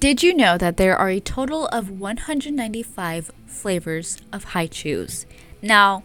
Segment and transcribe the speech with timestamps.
[0.00, 5.26] Did you know that there are a total of 195 flavors of Hi-Chews?
[5.60, 6.04] Now,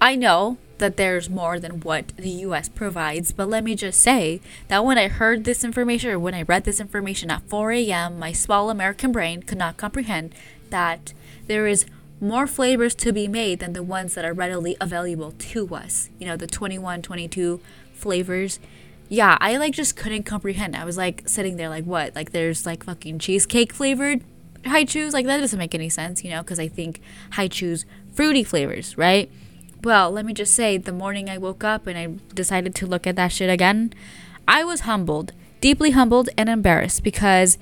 [0.00, 4.40] I know that there's more than what the US provides, but let me just say
[4.68, 8.18] that when I heard this information or when I read this information at 4 a.m.,
[8.18, 10.34] my small American brain could not comprehend
[10.70, 11.12] that
[11.46, 11.84] there is
[12.22, 16.08] more flavors to be made than the ones that are readily available to us.
[16.18, 17.60] You know, the 21, 22
[17.92, 18.60] flavors.
[19.08, 20.76] Yeah, I like just couldn't comprehend.
[20.76, 22.14] I was like sitting there like what?
[22.14, 24.22] Like there's like fucking cheesecake flavored
[24.66, 25.12] Hi-Chews?
[25.12, 27.00] Like that doesn't make any sense, you know, because I think
[27.32, 29.30] Hi-Chews fruity flavors, right?
[29.82, 33.06] Well, let me just say, the morning I woke up and I decided to look
[33.06, 33.92] at that shit again,
[34.48, 37.58] I was humbled, deeply humbled and embarrassed because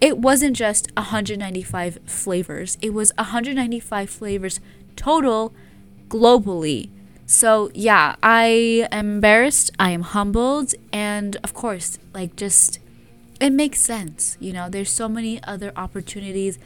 [0.00, 4.60] it wasn't just 195 flavors, it was 195 flavors
[4.94, 5.54] total
[6.08, 6.90] globally.
[7.26, 12.78] So, yeah, I am embarrassed, I am humbled, and of course, like, just
[13.40, 14.36] it makes sense.
[14.40, 16.58] You know, there's so many other opportunities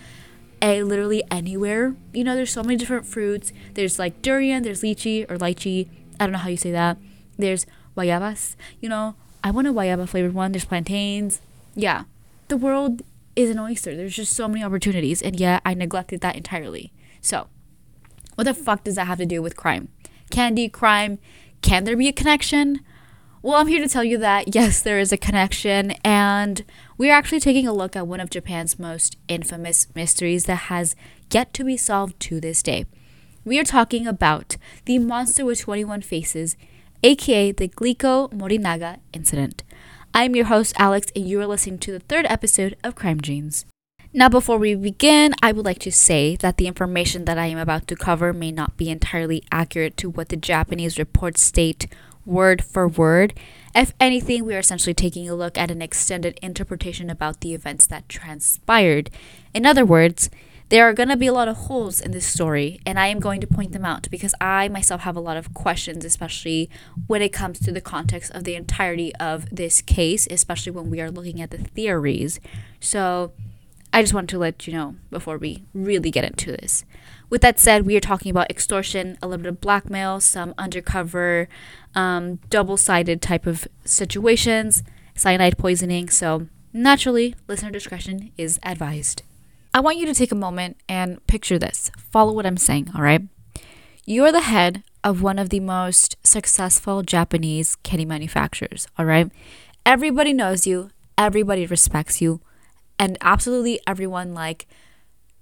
[0.62, 1.94] a literally anywhere.
[2.12, 3.52] You know, there's so many different fruits.
[3.74, 5.88] There's like durian, there's lychee or lychee.
[6.18, 6.98] I don't know how you say that.
[7.38, 8.56] There's guayabas.
[8.80, 10.52] You know, I want a guayaba flavored one.
[10.52, 11.40] There's plantains.
[11.74, 12.04] Yeah,
[12.48, 13.02] the world
[13.34, 13.96] is an oyster.
[13.96, 16.92] There's just so many opportunities, and yet I neglected that entirely.
[17.22, 17.46] So,
[18.34, 19.88] what the fuck does that have to do with crime?
[20.30, 21.18] Candy, crime.
[21.62, 22.80] Can there be a connection?
[23.42, 26.62] Well, I'm here to tell you that yes, there is a connection, and
[26.98, 30.94] we are actually taking a look at one of Japan's most infamous mysteries that has
[31.32, 32.84] yet to be solved to this day.
[33.44, 36.56] We are talking about the monster with 21 faces,
[37.02, 39.62] aka the Glico Morinaga incident.
[40.12, 43.22] I am your host, Alex, and you are listening to the third episode of Crime
[43.22, 43.64] Genes.
[44.12, 47.58] Now, before we begin, I would like to say that the information that I am
[47.58, 51.86] about to cover may not be entirely accurate to what the Japanese reports state
[52.26, 53.34] word for word.
[53.72, 57.86] If anything, we are essentially taking a look at an extended interpretation about the events
[57.86, 59.10] that transpired.
[59.54, 60.28] In other words,
[60.70, 63.20] there are going to be a lot of holes in this story, and I am
[63.20, 66.68] going to point them out because I myself have a lot of questions, especially
[67.06, 71.00] when it comes to the context of the entirety of this case, especially when we
[71.00, 72.40] are looking at the theories.
[72.80, 73.32] So,
[73.92, 76.84] I just want to let you know before we really get into this.
[77.28, 81.48] With that said, we are talking about extortion, a little bit of blackmail, some undercover,
[81.94, 84.82] um, double sided type of situations,
[85.14, 86.08] cyanide poisoning.
[86.08, 89.22] So, naturally, listener discretion is advised.
[89.74, 91.90] I want you to take a moment and picture this.
[91.96, 93.22] Follow what I'm saying, all right?
[94.04, 99.30] You're the head of one of the most successful Japanese candy manufacturers, all right?
[99.86, 102.40] Everybody knows you, everybody respects you
[103.00, 104.68] and absolutely everyone like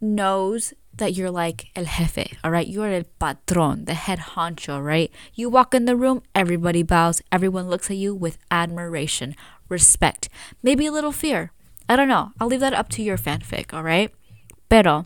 [0.00, 2.68] knows that you're like el jefe, all right?
[2.68, 5.10] You're el patron, the head honcho, right?
[5.34, 9.34] You walk in the room, everybody bows, everyone looks at you with admiration,
[9.68, 10.28] respect,
[10.62, 11.50] maybe a little fear.
[11.88, 12.30] I don't know.
[12.38, 14.14] I'll leave that up to your fanfic, all right?
[14.68, 15.04] Pero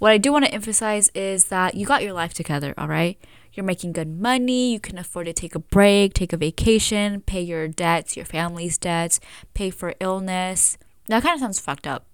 [0.00, 3.16] what I do want to emphasize is that you got your life together, all right?
[3.52, 7.42] You're making good money, you can afford to take a break, take a vacation, pay
[7.42, 9.20] your debts, your family's debts,
[9.54, 10.76] pay for illness,
[11.10, 12.06] that kind of sounds fucked up.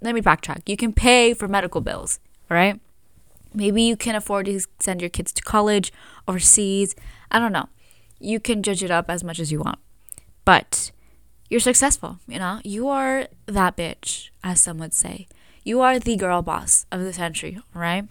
[0.00, 0.68] Let me backtrack.
[0.68, 2.80] You can pay for medical bills, right?
[3.52, 5.92] Maybe you can afford to send your kids to college,
[6.26, 6.94] overseas.
[7.30, 7.68] I don't know.
[8.20, 9.78] You can judge it up as much as you want.
[10.44, 10.92] But
[11.48, 12.60] you're successful, you know?
[12.64, 15.26] You are that bitch, as some would say.
[15.64, 18.06] You are the girl boss of the century, right?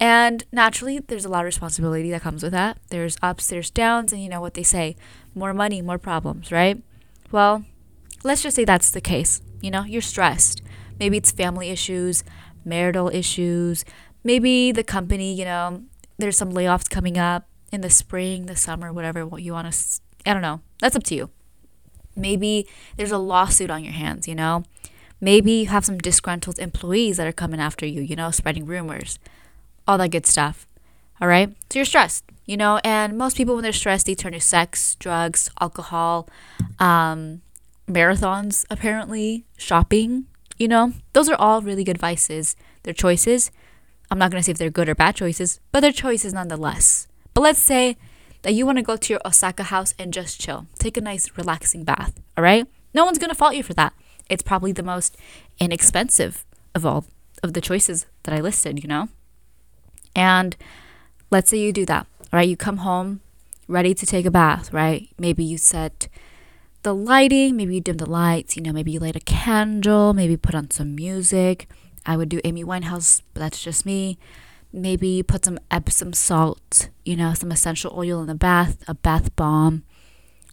[0.00, 2.78] And naturally, there's a lot of responsibility that comes with that.
[2.90, 4.96] There's ups, there's downs, and you know what they say
[5.34, 6.82] more money, more problems, right?
[7.30, 7.64] Well,
[8.22, 9.40] let's just say that's the case.
[9.60, 10.62] You know, you're stressed.
[10.98, 12.24] Maybe it's family issues,
[12.64, 13.84] marital issues.
[14.24, 15.84] Maybe the company, you know,
[16.18, 20.00] there's some layoffs coming up in the spring, the summer, whatever what you want to.
[20.26, 20.60] I don't know.
[20.80, 21.30] That's up to you.
[22.16, 24.64] Maybe there's a lawsuit on your hands, you know?
[25.20, 29.18] Maybe you have some disgruntled employees that are coming after you, you know, spreading rumors,
[29.86, 30.66] all that good stuff.
[31.20, 31.54] All right?
[31.70, 32.80] So you're stressed, you know?
[32.84, 36.28] And most people, when they're stressed, they turn to sex, drugs, alcohol,
[36.78, 37.42] um,
[37.88, 40.26] marathons, apparently, shopping,
[40.58, 42.56] you know, those are all really good vices.
[42.82, 43.50] They're choices.
[44.10, 47.08] I'm not going to say if they're good or bad choices, but they're choices nonetheless.
[47.34, 47.96] But let's say
[48.42, 51.36] that you want to go to your Osaka house and just chill, take a nice,
[51.36, 52.66] relaxing bath, all right?
[52.94, 53.92] No one's going to fault you for that.
[54.28, 55.16] It's probably the most
[55.58, 57.04] inexpensive of all
[57.42, 59.08] of the choices that I listed, you know?
[60.14, 60.56] And
[61.30, 62.48] let's say you do that, all right?
[62.48, 63.20] You come home
[63.68, 65.08] ready to take a bath, right?
[65.18, 66.08] Maybe you set
[66.82, 70.36] the lighting, maybe you dim the lights, you know, maybe you light a candle, maybe
[70.36, 71.68] put on some music.
[72.06, 74.18] I would do Amy Winehouse, but that's just me.
[74.72, 78.94] Maybe you put some Epsom salt, you know, some essential oil in the bath, a
[78.94, 79.82] bath bomb.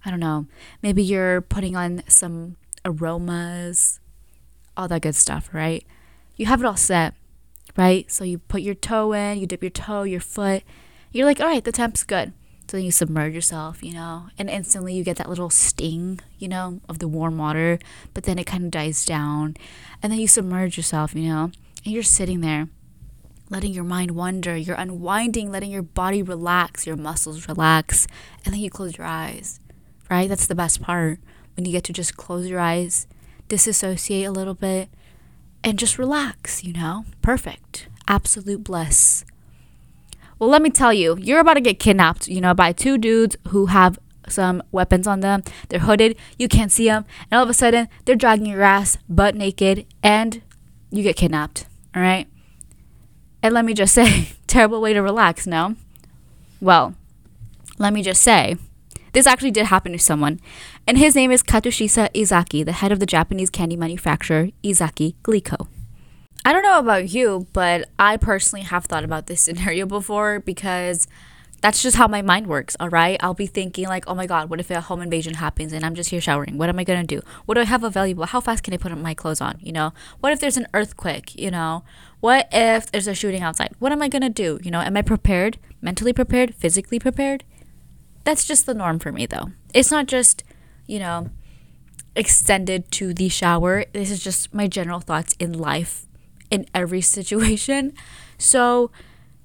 [0.06, 0.48] I don't know.
[0.82, 4.00] Maybe you're putting on some aromas,
[4.78, 5.86] all that good stuff, right?
[6.38, 7.14] You have it all set,
[7.78, 8.10] right?
[8.12, 10.64] So you put your toe in, you dip your toe, your foot.
[11.12, 12.34] You're like, all right, the temp's good.
[12.68, 16.48] So then you submerge yourself, you know, and instantly you get that little sting, you
[16.48, 17.78] know, of the warm water,
[18.14, 19.56] but then it kind of dies down.
[20.02, 21.52] And then you submerge yourself, you know,
[21.84, 22.68] and you're sitting there
[23.50, 28.08] letting your mind wander, you're unwinding, letting your body relax, your muscles relax,
[28.44, 29.60] and then you close your eyes,
[30.10, 30.28] right?
[30.28, 31.20] That's the best part
[31.56, 33.08] when you get to just close your eyes,
[33.48, 34.90] disassociate a little bit,
[35.64, 37.06] and just relax, you know?
[37.22, 37.88] Perfect.
[38.08, 39.26] Absolute bliss.
[40.38, 43.38] Well, let me tell you, you're about to get kidnapped, you know, by two dudes
[43.50, 43.98] who have
[44.28, 45.44] some weapons on them.
[45.70, 48.98] They're hooded, you can't see them, and all of a sudden, they're dragging your ass
[49.08, 50.42] butt naked, and
[50.92, 52.28] you get kidnapped, all right?
[53.42, 55.76] And let me just say, terrible way to relax, no?
[56.60, 56.96] Well,
[57.78, 58.58] let me just say,
[59.14, 60.42] this actually did happen to someone,
[60.86, 65.68] and his name is Katsushika Izaki, the head of the Japanese candy manufacturer Izaki Glico.
[66.46, 71.08] I don't know about you, but I personally have thought about this scenario before because
[71.60, 73.18] that's just how my mind works, all right?
[73.24, 75.96] I'll be thinking, like, oh my God, what if a home invasion happens and I'm
[75.96, 76.60] just here showering?
[76.60, 77.22] What am I gonna do?
[77.46, 78.28] What do I have available?
[78.28, 79.58] How fast can I put my clothes on?
[79.60, 79.92] You know?
[80.20, 81.36] What if there's an earthquake?
[81.36, 81.84] You know?
[82.20, 83.74] What if there's a shooting outside?
[83.80, 84.60] What am I gonna do?
[84.62, 84.82] You know?
[84.82, 85.58] Am I prepared?
[85.82, 86.54] Mentally prepared?
[86.54, 87.44] Physically prepared?
[88.24, 89.50] That's just the norm for me, though.
[89.74, 90.44] It's not just,
[90.86, 91.32] you know,
[92.16, 93.86] extended to the shower.
[93.94, 96.06] This is just my general thoughts in life
[96.50, 97.94] in every situation.
[98.38, 98.92] So,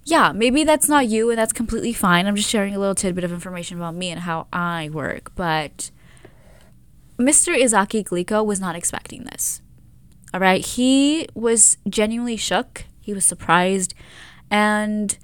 [0.04, 2.26] yeah, maybe that's not you and that's completely fine.
[2.26, 5.32] I'm just sharing a little tidbit of information about me and how I work.
[5.34, 5.90] But
[7.18, 7.54] Mr.
[7.56, 9.62] Izaki Glico was not expecting this.
[10.32, 10.64] All right.
[10.64, 12.84] He was genuinely shook.
[13.00, 13.94] He was surprised.
[14.50, 15.16] And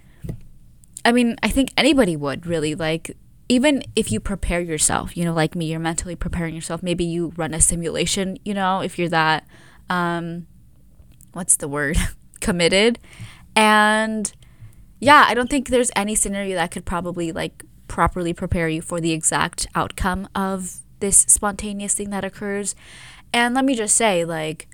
[1.05, 3.17] I mean, I think anybody would really like,
[3.49, 6.83] even if you prepare yourself, you know, like me, you're mentally preparing yourself.
[6.83, 9.47] Maybe you run a simulation, you know, if you're that,
[9.89, 10.47] um,
[11.37, 11.97] what's the word?
[12.41, 12.99] Committed.
[13.55, 14.33] And
[14.99, 19.01] yeah, I don't think there's any scenario that could probably like properly prepare you for
[19.01, 22.75] the exact outcome of this spontaneous thing that occurs.
[23.33, 24.69] And let me just say, like,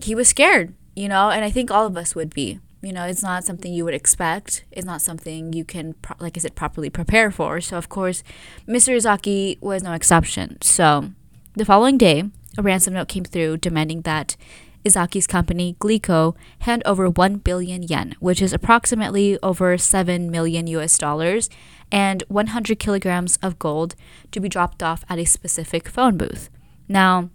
[0.00, 2.60] he was scared, you know, and I think all of us would be.
[2.82, 4.64] You know, it's not something you would expect.
[4.70, 7.60] It's not something you can, pro- like I said, properly prepare for.
[7.60, 8.22] So, of course,
[8.68, 8.94] Mr.
[8.94, 10.60] Izaki was no exception.
[10.60, 11.10] So,
[11.54, 12.24] the following day,
[12.58, 14.36] a ransom note came through demanding that
[14.84, 20.98] Izaki's company, Glico, hand over 1 billion yen, which is approximately over 7 million US
[20.98, 21.48] dollars,
[21.90, 23.94] and 100 kilograms of gold
[24.32, 26.50] to be dropped off at a specific phone booth.
[26.88, 27.30] Now,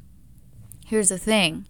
[0.85, 1.65] here's the thing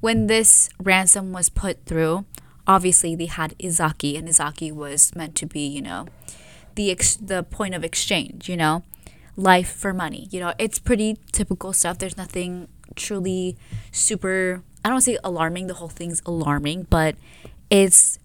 [0.00, 2.24] when this ransom was put through,
[2.66, 6.06] obviously they had Izaki, and Izaki was meant to be, you know,
[6.74, 8.82] the ex- the point of exchange, you know,
[9.36, 10.28] life for money.
[10.30, 11.98] You know, it's pretty typical stuff.
[11.98, 13.56] There's nothing truly
[13.92, 17.16] super I don't say alarming, the whole thing's alarming, but
[17.70, 18.18] it's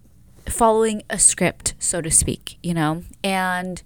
[0.45, 3.03] following a script, so to speak, you know?
[3.23, 3.81] And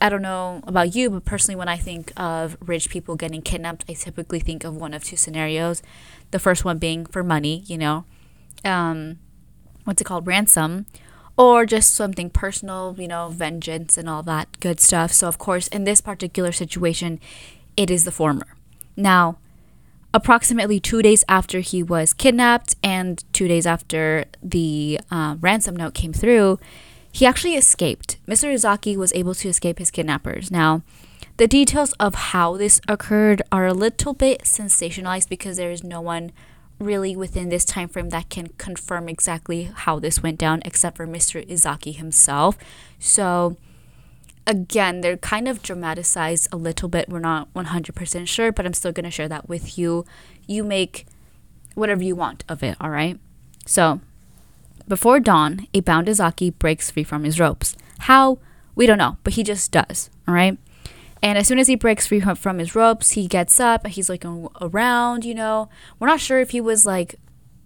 [0.00, 3.84] I don't know about you, but personally, when I think of rich people getting kidnapped,
[3.88, 5.82] I typically think of one of two scenarios.
[6.30, 8.04] The first one being for money, you know,
[8.64, 9.18] um,
[9.84, 10.86] what's it called, ransom,
[11.36, 15.12] or just something personal, you know, vengeance and all that good stuff.
[15.12, 17.20] So, of course, in this particular situation,
[17.76, 18.46] it is the former.
[18.96, 19.38] Now,
[20.12, 25.94] approximately two days after he was kidnapped and two days after the uh, ransom note
[25.94, 26.58] came through,
[27.12, 28.18] he actually escaped.
[28.26, 28.52] Mr.
[28.52, 30.50] Izaki was able to escape his kidnappers.
[30.50, 30.82] Now,
[31.36, 36.00] the details of how this occurred are a little bit sensationalized because there is no
[36.00, 36.32] one
[36.78, 41.06] really within this time frame that can confirm exactly how this went down except for
[41.06, 41.46] Mr.
[41.46, 42.56] Izaki himself.
[42.98, 43.56] So,
[44.46, 47.08] again, they're kind of dramatized a little bit.
[47.08, 50.04] We're not 100% sure, but I'm still going to share that with you.
[50.46, 51.06] You make
[51.74, 53.18] whatever you want of it, all right?
[53.66, 54.00] So,
[54.88, 57.76] before dawn, a bound Izaki breaks free from his ropes.
[58.00, 58.38] How?
[58.74, 60.58] We don't know, but he just does, all right?
[61.22, 64.48] And as soon as he breaks free from his ropes, he gets up, he's looking
[64.60, 65.68] around, you know.
[65.98, 67.16] We're not sure if he was like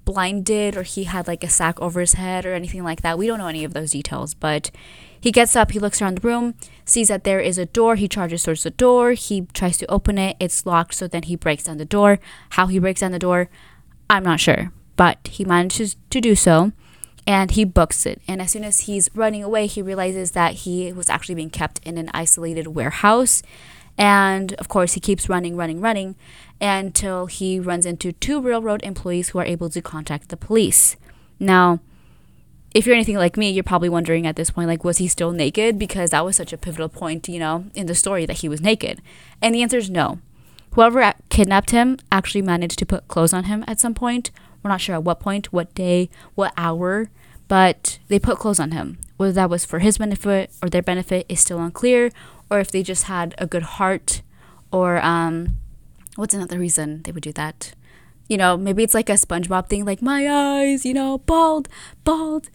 [0.04, 3.16] blinded or he had like a sack over his head or anything like that.
[3.16, 4.70] We don't know any of those details, but
[5.24, 6.52] he gets up, he looks around the room,
[6.84, 10.18] sees that there is a door, he charges towards the door, he tries to open
[10.18, 12.18] it, it's locked, so then he breaks down the door.
[12.50, 13.48] How he breaks down the door,
[14.10, 16.72] I'm not sure, but he manages to do so
[17.26, 18.20] and he books it.
[18.28, 21.80] And as soon as he's running away, he realizes that he was actually being kept
[21.86, 23.42] in an isolated warehouse.
[23.96, 26.16] And of course, he keeps running, running, running
[26.60, 30.96] until he runs into two railroad employees who are able to contact the police.
[31.40, 31.80] Now,
[32.74, 35.30] if you're anything like me, you're probably wondering at this point, like, was he still
[35.30, 35.78] naked?
[35.78, 38.60] Because that was such a pivotal point, you know, in the story that he was
[38.60, 39.00] naked.
[39.40, 40.18] And the answer is no.
[40.74, 44.30] whoever kidnapped him actually managed to put clothes on him at some point.
[44.62, 47.10] We're not sure at what point, what day, what hour,
[47.48, 48.98] but they put clothes on him.
[49.16, 52.10] Whether that was for his benefit or their benefit is still unclear,
[52.50, 54.22] or if they just had a good heart,
[54.72, 55.58] or um,
[56.16, 57.74] what's another reason they would do that?
[58.28, 61.68] You know, maybe it's like a SpongeBob thing, like my eyes, you know, bald,
[62.04, 62.48] bald.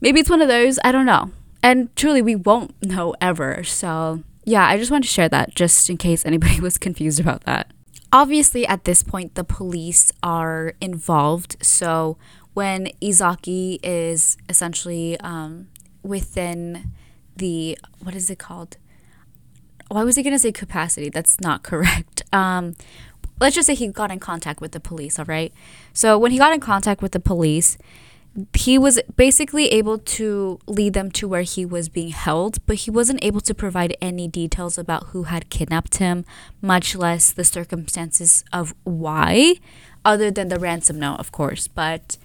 [0.00, 0.78] Maybe it's one of those.
[0.84, 1.30] I don't know.
[1.62, 3.64] And truly, we won't know ever.
[3.64, 7.44] So, yeah, I just wanted to share that just in case anybody was confused about
[7.44, 7.72] that.
[8.12, 11.56] Obviously, at this point, the police are involved.
[11.64, 12.16] So,
[12.52, 15.68] when Izaki is essentially um,
[16.02, 16.92] within
[17.36, 18.76] the, what is it called?
[19.88, 21.08] Why was he going to say capacity?
[21.08, 22.22] That's not correct.
[22.32, 22.74] Um,
[23.40, 25.52] let's just say he got in contact with the police, all right?
[25.92, 27.76] So when he got in contact with the police,
[28.56, 32.90] he was basically able to lead them to where he was being held, but he
[32.90, 36.24] wasn't able to provide any details about who had kidnapped him,
[36.60, 39.54] much less the circumstances of why,
[40.04, 41.68] other than the ransom note, of course.
[41.68, 42.16] But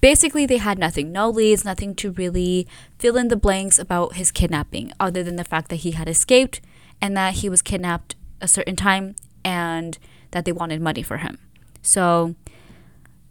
[0.00, 2.66] basically, they had nothing no leads, nothing to really
[2.98, 6.62] fill in the blanks about his kidnapping, other than the fact that he had escaped
[7.00, 9.98] and that he was kidnapped a certain time and
[10.32, 11.38] that they wanted money for him.
[11.80, 12.34] So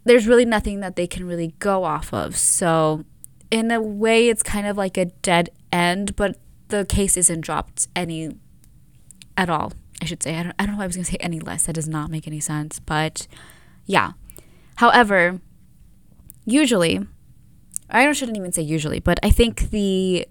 [0.04, 2.38] there's really nothing that they can really go off of.
[2.38, 3.04] So
[3.52, 6.38] in a way it's kind of like a dead end, but
[6.70, 8.38] the case isn't dropped any
[9.38, 9.74] at all.
[10.02, 10.36] I should say.
[10.36, 11.66] I don't, I don't know why I was going to say any less.
[11.66, 12.80] That does not make any sense.
[12.80, 13.28] But
[13.86, 14.14] yeah.
[14.76, 15.40] However,
[16.44, 17.06] usually,
[17.90, 20.28] I shouldn't even say usually, but I think the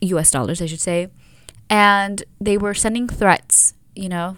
[0.00, 1.08] US dollars, I should say.
[1.70, 4.36] And they were sending threats, you know,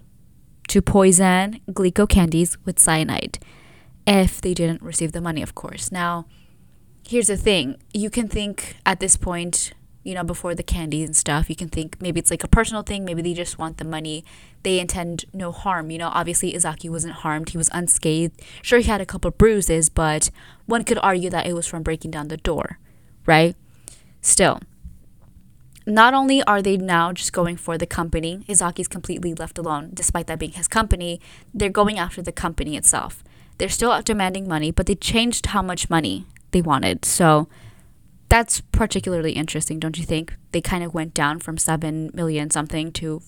[0.68, 3.38] to poison Glico candies with cyanide
[4.06, 5.90] if they didn't receive the money, of course.
[5.90, 6.26] Now,
[7.08, 9.72] here's the thing you can think at this point,
[10.06, 12.84] you know, before the candy and stuff, you can think maybe it's like a personal
[12.84, 14.24] thing, maybe they just want the money.
[14.62, 15.90] They intend no harm.
[15.90, 18.40] You know, obviously Izaki wasn't harmed, he was unscathed.
[18.62, 20.30] Sure, he had a couple bruises, but
[20.66, 22.78] one could argue that it was from breaking down the door,
[23.26, 23.56] right?
[24.20, 24.60] Still,
[25.86, 30.28] not only are they now just going for the company, Izaki's completely left alone, despite
[30.28, 31.20] that being his company,
[31.52, 33.24] they're going after the company itself.
[33.58, 37.04] They're still demanding money, but they changed how much money they wanted.
[37.04, 37.48] So,
[38.28, 40.34] that's particularly interesting, don't you think?
[40.52, 43.22] They kind of went down from 7 million something to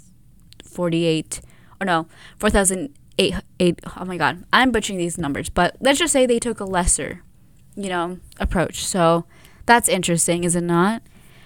[0.65, 1.41] 48
[1.81, 2.07] or no,
[2.39, 6.61] 4,008 eight, oh my god, I'm butchering these numbers, but let's just say they took
[6.61, 7.23] a lesser,
[7.75, 8.85] you know, approach.
[8.85, 9.25] So
[9.67, 11.03] that's interesting, is it not?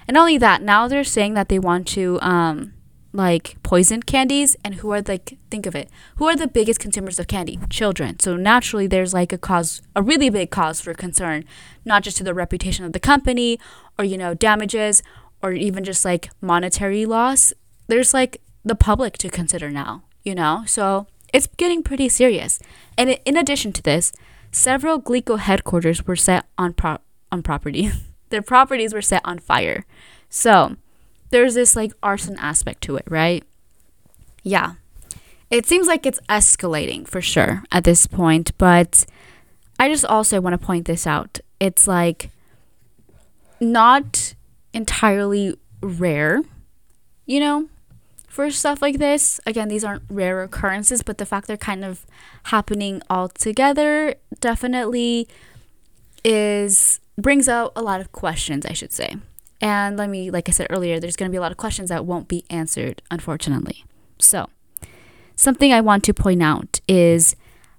[0.07, 2.75] And not only that, now they're saying that they want to um
[3.12, 4.57] like poison candies?
[4.64, 5.88] And who are like think of it.
[6.16, 7.59] Who are the biggest consumers of candy?
[7.71, 8.21] Children.
[8.21, 11.45] So naturally there's like a cause a really big cause for concern
[11.85, 13.59] not just to the reputation of the company
[13.99, 15.02] or you know damages
[15.42, 17.52] or even just like monetary loss.
[17.88, 20.64] There's like the public to consider now you know?
[20.66, 22.59] So it's getting pretty serious.
[22.97, 24.12] And in addition to this
[24.50, 26.99] several glico headquarters were set on pro-
[27.31, 27.90] on property.
[28.31, 29.85] Their properties were set on fire.
[30.28, 30.76] So
[31.33, 33.43] there's this like arson aspect to it, right?
[34.43, 34.75] Yeah.
[35.51, 39.05] It seems like it's escalating for sure at this point, but
[39.79, 41.41] I just also want to point this out.
[41.59, 42.31] It's like
[43.61, 44.35] not
[44.73, 46.43] entirely rare,
[47.27, 47.69] you know,
[48.29, 49.41] for stuff like this.
[49.45, 52.07] Again, these aren't rare occurrences, but the fact they're kind of
[52.45, 55.29] happening all together definitely
[56.25, 59.17] is brings out a lot of questions, I should say.
[59.62, 61.88] And let me, like I said earlier, there's going to be a lot of questions
[61.88, 63.85] that won't be answered, unfortunately.
[64.19, 64.49] So,
[65.37, 67.37] something I want to point out is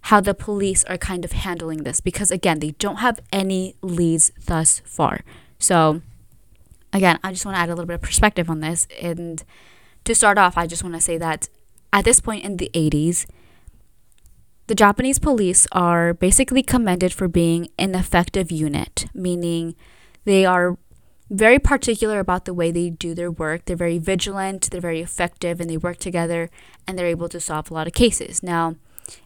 [0.07, 4.31] how the police are kind of handling this because, again, they don't have any leads
[4.45, 5.21] thus far.
[5.59, 6.01] So,
[6.93, 8.87] again, I just want to add a little bit of perspective on this.
[9.01, 9.43] And
[10.05, 11.49] to start off, I just want to say that
[11.91, 13.25] at this point in the 80s,
[14.67, 19.75] the Japanese police are basically commended for being an effective unit, meaning
[20.25, 20.77] they are
[21.33, 23.65] very particular about the way they do their work.
[23.65, 26.51] They're very vigilant, they're very effective, and they work together
[26.87, 28.43] and they're able to solve a lot of cases.
[28.43, 28.75] Now,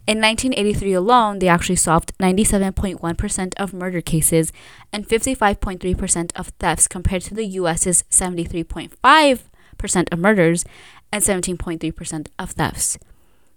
[0.08, 4.54] in 1983 alone, they actually solved 97.1% of murder cases
[4.94, 10.66] and 55.3% of thefts compared to the US's 73.5% of murders
[11.12, 12.98] and 17.3% of thefts.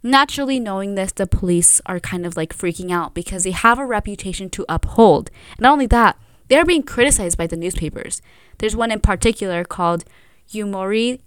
[0.02, 3.86] Naturally, knowing this, the police are kind of like freaking out because they have a
[3.86, 5.30] reputation to uphold.
[5.58, 6.18] Not only that,
[6.50, 8.20] they are being criticized by the newspapers.
[8.58, 10.04] There's one in particular called
[10.50, 11.20] Yomiuri.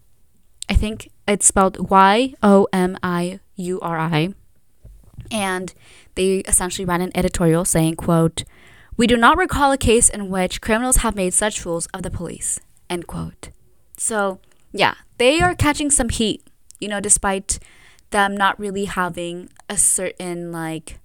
[0.69, 4.33] I think it's spelled Y O M I U R I.
[5.31, 5.73] And
[6.15, 8.43] they essentially ran an editorial saying, quote,
[8.97, 12.11] We do not recall a case in which criminals have made such fools of the
[12.11, 12.59] police.
[12.89, 13.49] End quote.
[13.97, 14.39] So,
[14.73, 16.45] yeah, they are catching some heat,
[16.81, 17.59] you know, despite
[18.09, 20.99] them not really having a certain like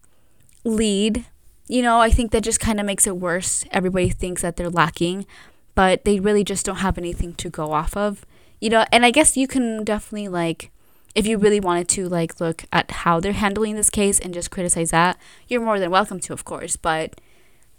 [0.64, 1.24] lead.
[1.68, 3.64] You know, I think that just kind of makes it worse.
[3.70, 5.26] Everybody thinks that they're lacking,
[5.74, 8.24] but they really just don't have anything to go off of.
[8.60, 10.70] You know, and I guess you can definitely like
[11.14, 14.50] if you really wanted to like look at how they're handling this case and just
[14.50, 17.20] criticize that, you're more than welcome to, of course, but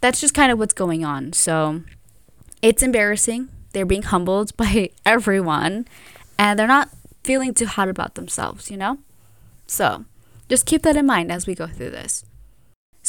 [0.01, 1.33] that's just kind of what's going on.
[1.33, 1.83] So,
[2.61, 3.49] it's embarrassing.
[3.73, 5.87] They're being humbled by everyone
[6.37, 6.89] and they're not
[7.23, 8.97] feeling too hot about themselves, you know?
[9.67, 10.05] So
[10.47, 12.25] just keep that in mind as we go through this.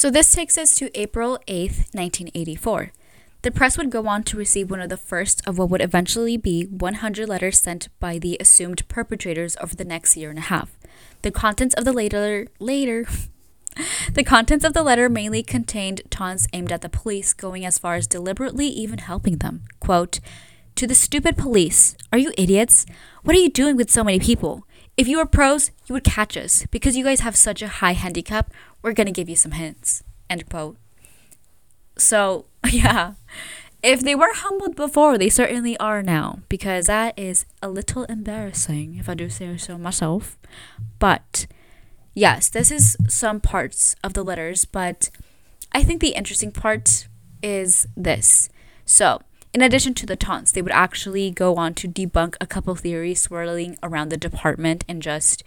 [0.01, 2.91] So this takes us to April 8th, 1984.
[3.43, 6.39] The press would go on to receive one of the first of what would eventually
[6.39, 10.79] be 100 letters sent by the assumed perpetrators over the next year and a half.
[11.21, 13.05] The contents of the later later
[14.15, 17.97] the contents of the letter mainly contained taunts aimed at the police, going as far
[17.97, 19.65] as deliberately even helping them.
[19.81, 20.19] Quote,
[20.77, 22.87] to the stupid police, are you idiots?
[23.23, 24.65] What are you doing with so many people?
[24.97, 26.67] If you were pros, you would catch us.
[26.71, 30.03] Because you guys have such a high handicap, we're gonna give you some hints.
[30.29, 30.77] End quote.
[31.99, 33.15] So, yeah.
[33.83, 36.41] If they were humbled before, they certainly are now.
[36.49, 40.39] Because that is a little embarrassing, if I do say so myself.
[40.99, 41.47] But,
[42.13, 45.09] yes, this is some parts of the letters, but
[45.73, 47.09] I think the interesting part
[47.43, 48.51] is this.
[48.85, 49.23] So,
[49.55, 53.21] in addition to the taunts, they would actually go on to debunk a couple theories
[53.21, 55.43] swirling around the department and just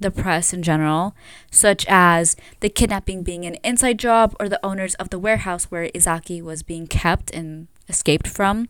[0.00, 1.14] the press in general,
[1.50, 5.88] such as the kidnapping being an inside job or the owners of the warehouse where
[5.88, 8.68] Izaki was being kept and escaped from,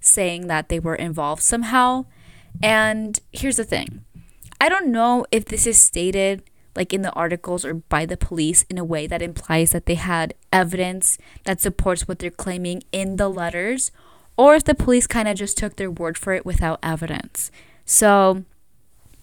[0.00, 2.06] saying that they were involved somehow.
[2.62, 4.04] And here's the thing
[4.60, 6.42] I don't know if this is stated
[6.74, 9.94] like in the articles or by the police in a way that implies that they
[9.94, 13.90] had evidence that supports what they're claiming in the letters
[14.36, 17.50] or if the police kind of just took their word for it without evidence.
[17.86, 18.44] So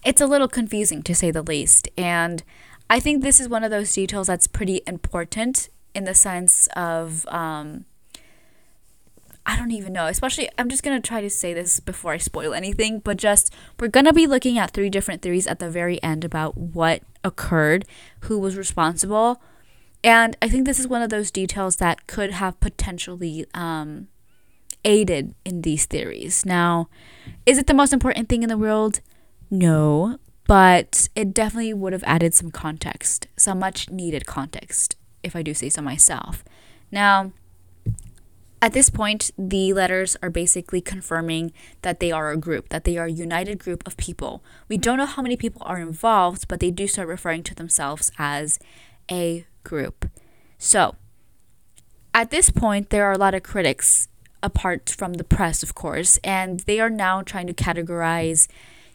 [0.04, 1.88] it's a little confusing to say the least.
[1.96, 2.42] And
[2.90, 7.26] I think this is one of those details that's pretty important in the sense of,
[7.28, 7.86] um,
[9.46, 12.18] I don't even know, especially, I'm just going to try to say this before I
[12.18, 15.70] spoil anything, but just we're going to be looking at three different theories at the
[15.70, 17.86] very end about what occurred,
[18.20, 19.40] who was responsible.
[20.02, 24.08] And I think this is one of those details that could have potentially um,
[24.84, 26.44] aided in these theories.
[26.44, 26.88] Now,
[27.46, 29.00] is it the most important thing in the world?
[29.54, 35.42] No, but it definitely would have added some context, some much needed context, if I
[35.42, 36.42] do say so myself.
[36.90, 37.30] Now,
[38.60, 42.98] at this point, the letters are basically confirming that they are a group, that they
[42.98, 44.42] are a united group of people.
[44.68, 48.10] We don't know how many people are involved, but they do start referring to themselves
[48.18, 48.58] as
[49.08, 50.10] a group.
[50.58, 50.96] So,
[52.12, 54.08] at this point, there are a lot of critics
[54.42, 58.48] apart from the press, of course, and they are now trying to categorize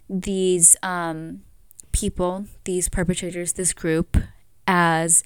[0.09, 1.41] these um,
[1.91, 4.17] people, these perpetrators, this group,
[4.67, 5.23] as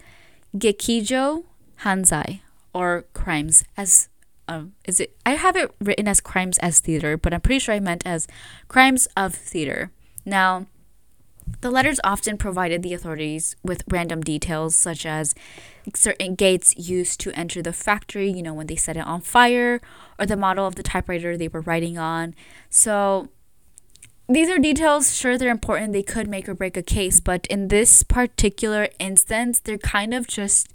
[0.55, 1.43] Gekijo
[1.81, 2.41] Hanzai
[2.73, 4.09] or crimes as
[4.47, 7.75] um, is it I have it written as crimes as theater, but I'm pretty sure
[7.75, 8.27] I meant as
[8.67, 9.91] crimes of theater.
[10.25, 10.67] Now,
[11.61, 15.33] the letters often provided the authorities with random details, such as
[15.95, 19.81] certain gates used to enter the factory, you know, when they set it on fire,
[20.19, 22.35] or the model of the typewriter they were writing on.
[22.69, 23.29] So,
[24.29, 27.67] these are details, sure, they're important, they could make or break a case, but in
[27.67, 30.69] this particular instance, they're kind of just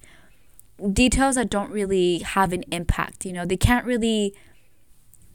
[0.93, 3.25] details that don't really have an impact.
[3.25, 4.35] You know, they can't really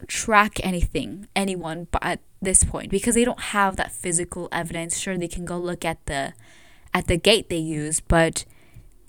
[0.07, 4.99] track anything, anyone, but at this point because they don't have that physical evidence.
[4.99, 6.33] Sure, they can go look at the
[6.93, 8.45] at the gate they use, but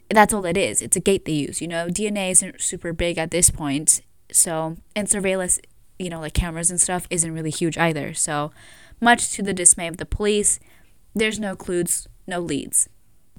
[0.08, 0.80] that's all it is.
[0.80, 1.60] It's a gate they use.
[1.60, 4.00] You know, DNA isn't super big at this point.
[4.32, 5.60] So, and surveillance
[5.98, 8.14] you know, like cameras and stuff isn't really huge either.
[8.14, 8.52] So,
[9.00, 10.60] much to the dismay of the police,
[11.14, 12.88] there's no clues, no leads.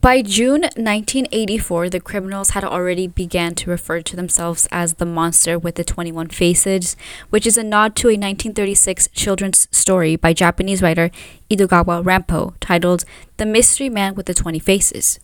[0.01, 5.57] By June 1984, the criminals had already began to refer to themselves as the monster
[5.57, 6.95] with the 21 faces,
[7.31, 11.09] which is a nod to a 1936 children's story by Japanese writer
[11.49, 13.03] Idogawa Rampo titled
[13.37, 15.19] The Mystery Man with the 20 Faces.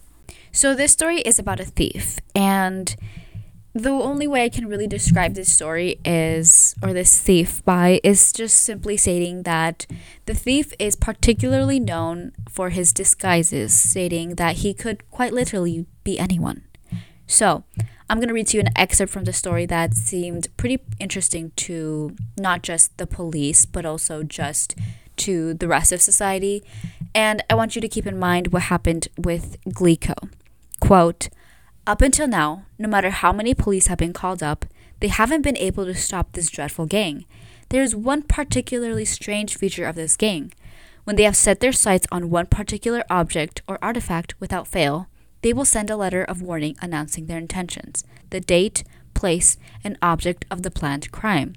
[0.51, 2.95] So this story is about a thief and
[3.73, 8.33] the only way I can really describe this story is, or this thief by, is
[8.33, 9.85] just simply stating that
[10.25, 16.19] the thief is particularly known for his disguises, stating that he could quite literally be
[16.19, 16.63] anyone.
[17.27, 17.63] So,
[18.09, 21.51] I'm going to read to you an excerpt from the story that seemed pretty interesting
[21.55, 24.75] to not just the police, but also just
[25.15, 26.61] to the rest of society.
[27.15, 30.29] And I want you to keep in mind what happened with Glico.
[30.81, 31.29] Quote,
[31.87, 34.65] up until now, no matter how many police have been called up,
[34.99, 37.25] they haven't been able to stop this dreadful gang.
[37.69, 40.53] There is one particularly strange feature of this gang.
[41.03, 45.07] When they have set their sights on one particular object or artifact without fail,
[45.41, 48.83] they will send a letter of warning announcing their intentions, the date,
[49.15, 51.55] place, and object of the planned crime.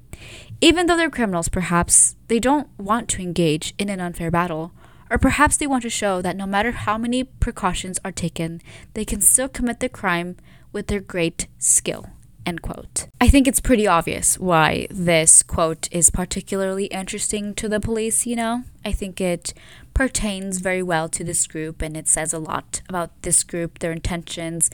[0.61, 4.73] Even though they're criminals, perhaps they don't want to engage in an unfair battle
[5.11, 8.61] or perhaps they want to show that no matter how many precautions are taken,
[8.95, 10.37] they can still commit the crime
[10.73, 12.07] with their great skill.
[12.47, 13.07] End quote.
[13.21, 18.37] I think it's pretty obvious why this quote is particularly interesting to the police, you
[18.37, 18.65] know?
[18.85, 19.55] I think it
[19.95, 23.93] pertains very well to this group and it says a lot about this group, their
[23.93, 24.69] intentions,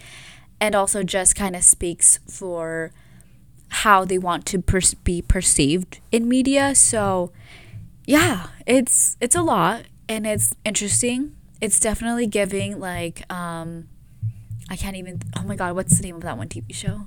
[0.61, 2.93] and also just kind of speaks for
[3.69, 6.75] how they want to per- be perceived in media.
[6.75, 7.31] So,
[8.05, 11.37] yeah, it's it's a lot and it's interesting.
[11.61, 13.89] It's definitely giving like um
[14.69, 17.07] I can't even oh my god, what's the name of that one TV show?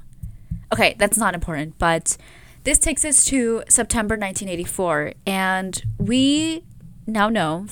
[0.72, 2.18] Okay, that's not important, but
[2.64, 6.64] this takes us to September 1984 and we
[7.06, 7.68] now know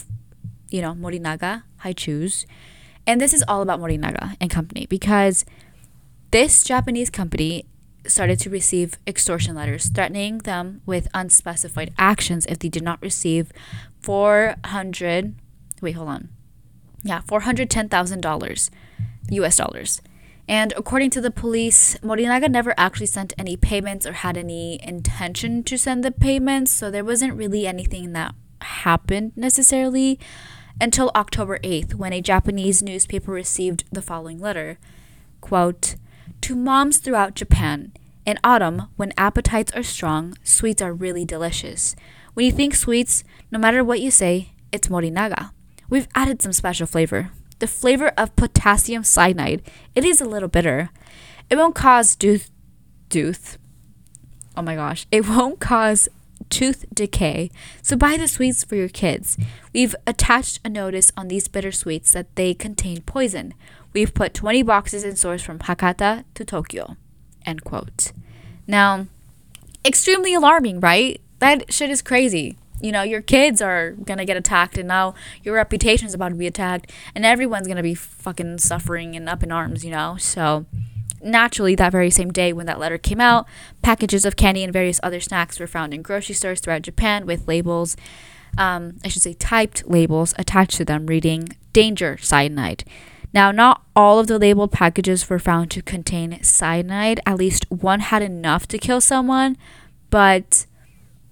[0.70, 2.46] you know Morinaga Hi-Chews
[3.08, 5.46] and this is all about Morinaga and company because
[6.32, 7.64] this Japanese company
[8.06, 13.52] started to receive extortion letters threatening them with unspecified actions if they did not receive
[14.02, 15.36] 400
[15.82, 16.30] wait hold on.
[17.04, 18.70] Yeah $410000
[19.32, 20.02] us dollars
[20.48, 25.64] and according to the police morinaga never actually sent any payments or had any intention
[25.64, 30.20] to send the payments so there wasn't really anything that happened necessarily
[30.80, 34.78] until october 8th when a japanese newspaper received the following letter
[35.40, 35.96] quote
[36.42, 37.92] to moms throughout japan
[38.26, 41.96] in autumn, when appetites are strong, sweets are really delicious.
[42.34, 45.52] When you think sweets, no matter what you say, it's morinaga.
[45.90, 47.32] We've added some special flavor.
[47.60, 49.64] The flavor of potassium cyanide.
[49.96, 50.90] It is a little bitter.
[51.50, 52.52] It won't cause tooth
[53.10, 53.58] tooth.
[54.56, 55.08] Oh my gosh.
[55.12, 56.08] It won't cause
[56.50, 57.50] tooth decay.
[57.82, 59.38] So buy the sweets for your kids.
[59.74, 63.54] We've attached a notice on these bitter sweets that they contain poison.
[63.94, 66.96] We've put 20 boxes in stores from Hakata to Tokyo.
[67.46, 68.12] End quote.
[68.68, 69.08] Now,
[69.84, 71.20] extremely alarming, right?
[71.40, 72.58] That shit is crazy.
[72.80, 76.36] You know, your kids are gonna get attacked, and now your reputation is about to
[76.36, 80.18] be attacked, and everyone's gonna be fucking suffering and up in arms, you know?
[80.18, 80.66] So,
[81.22, 83.46] naturally, that very same day when that letter came out,
[83.82, 87.48] packages of candy and various other snacks were found in grocery stores throughout Japan with
[87.48, 87.96] labels,
[88.58, 92.84] um, I should say typed labels attached to them reading Danger Cyanide.
[93.34, 97.22] Now, not all of the labeled packages were found to contain cyanide.
[97.26, 99.58] At least one had enough to kill someone,
[100.10, 100.66] but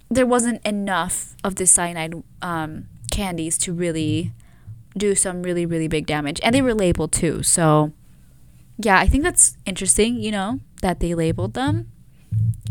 [0.09, 4.31] there wasn't enough of the cyanide um, candies to really
[4.97, 6.39] do some really, really big damage.
[6.43, 7.43] And they were labeled too.
[7.43, 7.91] So,
[8.77, 11.91] yeah, I think that's interesting, you know, that they labeled them.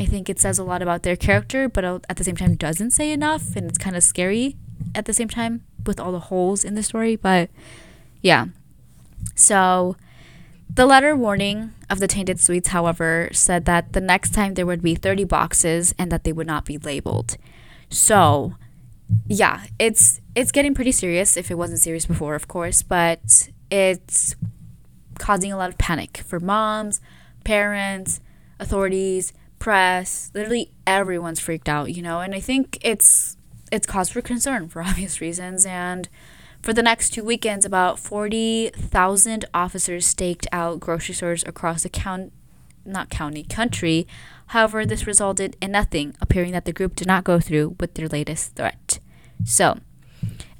[0.00, 2.92] I think it says a lot about their character, but at the same time doesn't
[2.92, 3.54] say enough.
[3.56, 4.56] And it's kind of scary
[4.94, 7.16] at the same time with all the holes in the story.
[7.16, 7.50] But
[8.22, 8.46] yeah,
[9.34, 9.96] so,
[10.72, 14.82] the letter warning of the tainted sweets, however, said that the next time there would
[14.82, 17.36] be 30 boxes and that they would not be labeled.
[17.88, 18.54] So,
[19.26, 24.36] yeah, it's it's getting pretty serious if it wasn't serious before, of course, but it's
[25.18, 27.00] causing a lot of panic for moms,
[27.44, 28.20] parents,
[28.60, 33.36] authorities, press, literally everyone's freaked out, you know, and I think it's
[33.70, 36.08] it's cause for concern for obvious reasons and
[36.62, 42.32] for the next two weekends, about 40,000 officers staked out grocery stores across the count,
[42.84, 44.06] not county, country.
[44.48, 48.08] However, this resulted in nothing, appearing that the group did not go through with their
[48.08, 48.98] latest threat.
[49.44, 49.78] So,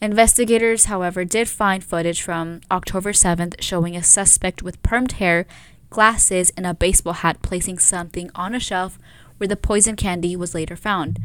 [0.00, 5.46] investigators, however, did find footage from October 7th showing a suspect with permed hair,
[5.90, 8.98] glasses, and a baseball hat placing something on a shelf
[9.38, 11.18] where the poison candy was later found.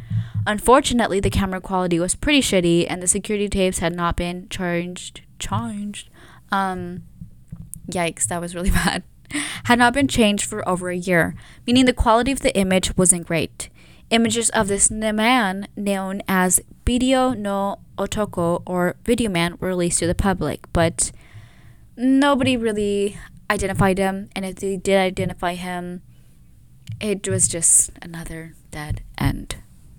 [0.45, 5.21] Unfortunately, the camera quality was pretty shitty and the security tapes had not been changed.
[5.39, 6.10] Changed.
[6.52, 7.04] Um,
[7.89, 9.04] yikes, that was really bad.
[9.65, 13.28] Had not been changed for over a year, meaning the quality of the image wasn't
[13.28, 13.69] great.
[14.10, 20.08] Images of this man, known as Video no Otoko or Video Man, were released to
[20.08, 21.12] the public, but
[21.97, 23.17] nobody really
[23.49, 26.02] identified him, and if they did identify him,
[27.04, 29.58] it was just another dead end.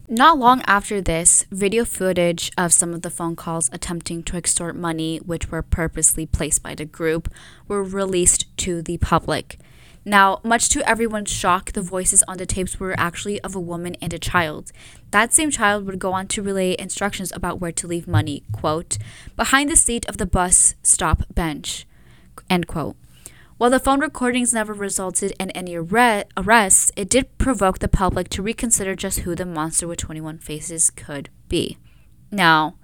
[0.08, 4.74] Not long after this, video footage of some of the phone calls attempting to extort
[4.74, 7.30] money, which were purposely placed by the group,
[7.68, 9.58] were released to the public.
[10.06, 13.96] Now, much to everyone's shock, the voices on the tapes were actually of a woman
[14.00, 14.72] and a child.
[15.10, 18.98] That same child would go on to relay instructions about where to leave money, quote,
[19.36, 21.86] behind the seat of the bus stop bench,
[22.48, 22.96] end quote.
[23.64, 28.42] While the phone recordings never resulted in any arrests, it did provoke the public to
[28.42, 31.78] reconsider just who the monster with 21 faces could be.
[32.30, 32.74] Now,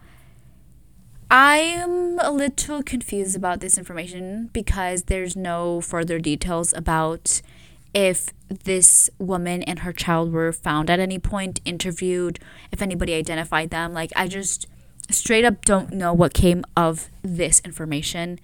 [1.31, 7.43] I'm a little confused about this information because there's no further details about
[7.93, 12.39] if this woman and her child were found at any point, interviewed,
[12.73, 13.93] if anybody identified them.
[13.93, 14.67] Like, I just
[15.11, 18.41] straight up don't know what came of this information.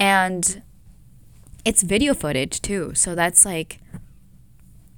[0.00, 0.62] And
[1.66, 2.94] it's video footage too.
[2.94, 3.80] So that's like,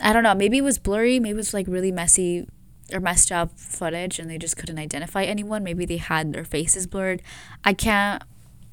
[0.02, 2.46] I don't know, maybe it was blurry, maybe it was like really messy
[2.92, 5.64] or messed up footage and they just couldn't identify anyone.
[5.64, 7.22] Maybe they had their faces blurred.
[7.64, 8.22] I can't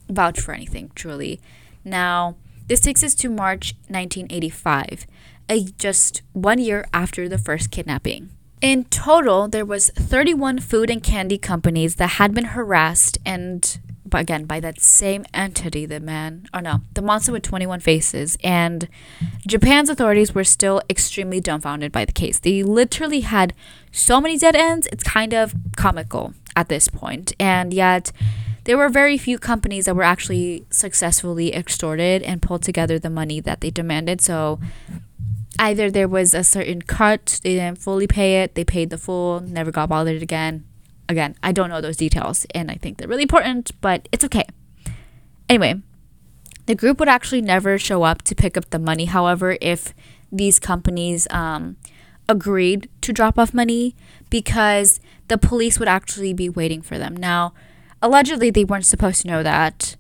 [0.10, 1.40] vouch for anything, truly.
[1.86, 2.36] Now,
[2.68, 5.08] this takes us to March 1985,
[5.50, 8.30] a, just one year after the first kidnapping.
[8.60, 13.80] In total, there was 31 food and candy companies that had been harassed and
[14.21, 18.38] again by that same entity the man or no the monster with 21 faces.
[18.43, 18.88] And
[19.47, 22.39] japan's authorities were still extremely dumbfounded by the case.
[22.39, 23.54] They literally had
[23.91, 27.06] so many dead ends it's kind of comical at this point.
[27.06, 27.34] point.
[27.39, 28.12] And yet
[28.63, 33.39] there were very few companies that were actually successfully extorted and pulled together the money
[33.41, 34.21] that they demanded.
[34.21, 34.60] So
[35.60, 39.39] either there was a certain cut they didn't fully pay it they paid the full
[39.39, 40.65] never got bothered again
[41.08, 44.46] Again, I don't know those details and I think they're really important, but it's okay.
[45.48, 45.82] Anyway,
[46.65, 49.06] the group would actually never show up to pick up the money.
[49.06, 49.94] However, if
[50.32, 51.78] these companies um,
[52.28, 53.96] agreed to drop off money
[54.30, 57.15] because the police would actually be waiting for them.
[57.15, 57.54] Now,
[58.02, 59.96] allegedly, they weren't supposed to know that,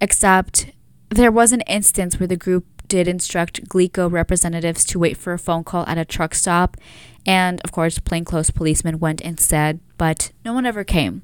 [0.00, 0.70] except
[1.10, 5.38] there was an instance where the group did instruct Glico representatives to wait for a
[5.38, 6.76] phone call at a truck stop.
[7.26, 11.22] And of course, plainclothes policemen went instead, but no one ever came.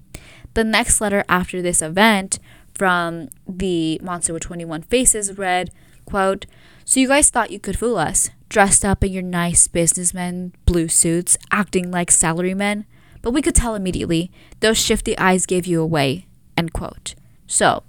[0.53, 2.39] The next letter after this event
[2.75, 5.71] from the Monster with 21 Faces read,
[6.05, 6.47] quote,
[6.85, 10.89] So you guys thought you could fool us, dressed up in your nice businessmen blue
[10.89, 12.85] suits, acting like salarymen,
[13.23, 17.15] but we could tell immediately, those shifty eyes gave you away, end quote.
[17.47, 17.85] So,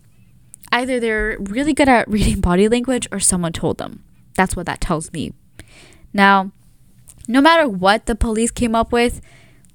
[0.72, 4.04] either they're really good at reading body language or someone told them.
[4.36, 5.34] That's what that tells me.
[6.14, 6.52] Now,
[7.28, 9.22] no matter what the police came up with,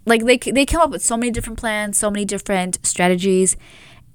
[0.06, 3.56] like they they came up with so many different plans, so many different strategies.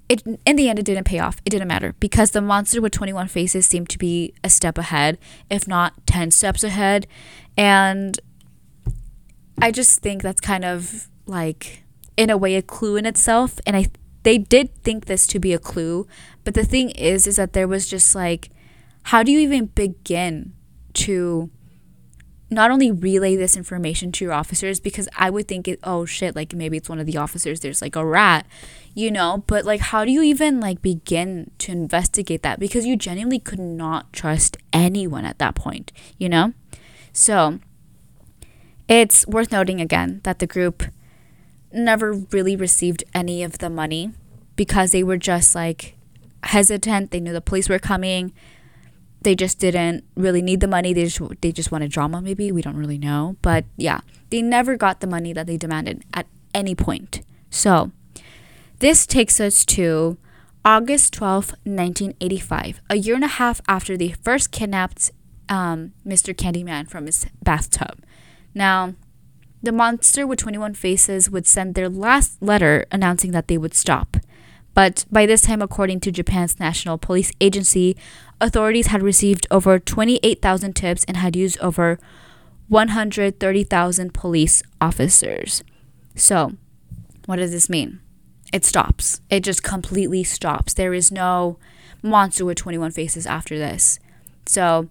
[0.08, 1.40] It in the end it didn't pay off.
[1.44, 5.18] It didn't matter because the monster with 21 faces seemed to be a step ahead,
[5.50, 7.06] if not 10 steps ahead.
[7.56, 8.18] And
[9.60, 11.84] I just think that's kind of like
[12.16, 13.86] in a way a clue in itself and I
[14.22, 16.06] they did think this to be a clue,
[16.42, 18.50] but the thing is is that there was just like
[19.04, 20.52] how do you even begin
[20.94, 21.50] to
[22.48, 26.36] not only relay this information to your officers because I would think it oh shit
[26.36, 28.46] like maybe it's one of the officers there's like a rat
[28.94, 32.96] you know but like how do you even like begin to investigate that because you
[32.96, 36.52] genuinely could not trust anyone at that point you know
[37.12, 37.58] so
[38.88, 40.84] it's worth noting again that the group
[41.72, 44.12] never really received any of the money
[44.54, 45.96] because they were just like
[46.44, 47.10] hesitant.
[47.10, 48.32] They knew the police were coming.
[49.22, 50.92] They just didn't really need the money.
[50.92, 52.52] They just they just wanted drama maybe.
[52.52, 53.36] We don't really know.
[53.42, 54.00] But yeah,
[54.30, 57.22] they never got the money that they demanded at any point.
[57.50, 57.90] So,
[58.78, 60.18] this takes us to
[60.64, 65.12] August 12, 1985, a year and a half after they first kidnapped
[65.48, 66.34] um, Mr.
[66.34, 68.02] Candyman from his bathtub.
[68.54, 68.94] Now,
[69.62, 74.16] the monster with 21 faces would send their last letter announcing that they would stop.
[74.74, 77.96] But by this time, according to Japan's National Police Agency,
[78.40, 81.98] authorities had received over 28,000 tips and had used over
[82.68, 85.62] 130,000 police officers.
[86.14, 86.52] So,
[87.26, 88.00] what does this mean?
[88.52, 89.20] It stops.
[89.30, 90.74] It just completely stops.
[90.74, 91.58] There is no
[92.02, 93.98] monster with 21 faces after this.
[94.46, 94.88] So,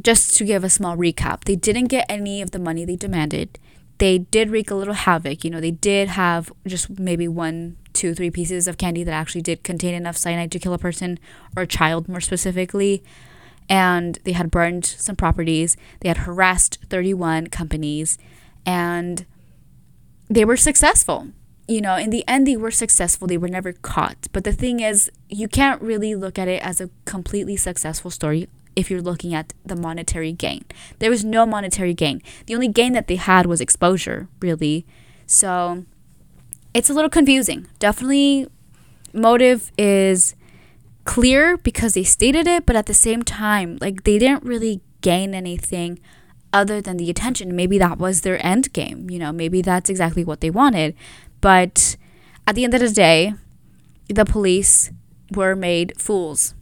[0.00, 3.58] just to give a small recap, they didn't get any of the money they demanded.
[3.98, 5.44] They did wreak a little havoc.
[5.44, 9.42] You know, they did have just maybe one, two, three pieces of candy that actually
[9.42, 11.18] did contain enough cyanide to kill a person
[11.56, 13.02] or a child more specifically.
[13.68, 15.76] And they had burned some properties.
[16.00, 18.18] They had harassed 31 companies
[18.64, 19.26] and
[20.28, 21.28] they were successful.
[21.66, 23.28] You know, in the end, they were successful.
[23.28, 24.28] They were never caught.
[24.32, 28.48] But the thing is, you can't really look at it as a completely successful story
[28.78, 30.64] if you're looking at the monetary gain.
[31.00, 32.22] There was no monetary gain.
[32.46, 34.86] The only gain that they had was exposure, really.
[35.26, 35.84] So
[36.72, 37.66] it's a little confusing.
[37.80, 38.46] Definitely,
[39.12, 40.36] motive is
[41.04, 45.34] clear because they stated it, but at the same time, like they didn't really gain
[45.34, 45.98] anything
[46.52, 47.56] other than the attention.
[47.56, 50.94] Maybe that was their end game, you know, maybe that's exactly what they wanted.
[51.40, 51.96] But
[52.46, 53.34] at the end of the day,
[54.08, 54.92] the police
[55.32, 56.54] were made fools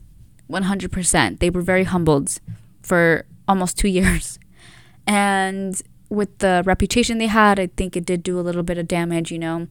[0.51, 1.39] 100%.
[1.39, 2.41] They were very humbled
[2.83, 4.39] for almost two years.
[5.07, 8.89] And with the reputation they had, I think it did do a little bit of
[8.89, 9.69] damage, you know,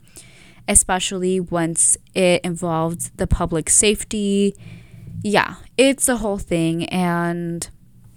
[0.67, 4.55] especially once it involved the public safety.
[5.23, 6.85] Yeah, it's a whole thing.
[6.85, 7.67] And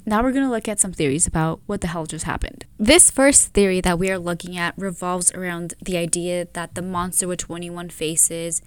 [0.05, 2.65] now we're going to look at some theories about what the hell just happened.
[2.79, 7.29] This first theory that we are looking at revolves around the idea that the monster
[7.29, 8.63] with 21 faces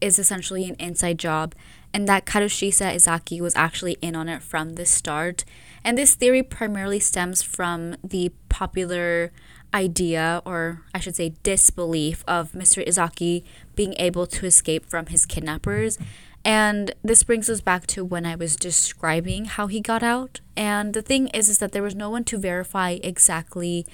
[0.00, 1.54] is essentially an inside job
[1.94, 5.44] and that Katsuhisa Izaki was actually in on it from the start.
[5.84, 9.30] And this theory primarily stems from the popular
[9.72, 12.86] idea, or I should say, disbelief of Mr.
[12.86, 13.44] Izaki
[13.76, 15.96] being able to escape from his kidnappers.
[16.44, 20.40] And this brings us back to when I was describing how he got out.
[20.56, 23.86] And the thing is, is that there was no one to verify exactly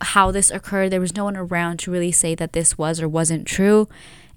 [0.00, 0.90] how this occurred.
[0.90, 3.88] There was no one around to really say that this was or wasn't true.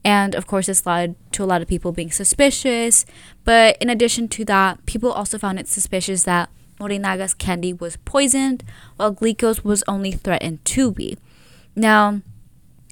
[0.03, 3.05] And of course, this led to a lot of people being suspicious.
[3.43, 8.63] But in addition to that, people also found it suspicious that Morinaga's candy was poisoned,
[8.95, 11.17] while Glico's was only threatened to be.
[11.75, 12.21] Now,